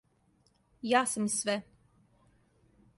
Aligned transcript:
Ја 0.93 1.03
сам 1.13 1.29
све! 1.37 1.57